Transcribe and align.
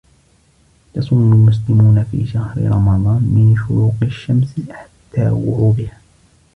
يصوم 0.95 1.33
المسلمون 1.33 2.03
في 2.11 2.25
شهر 2.27 2.57
رمضان 2.65 3.21
من 3.23 3.55
شروق 3.67 3.95
الشمس 4.03 4.53
حتى 4.71 5.27
غروبها. 5.27 6.01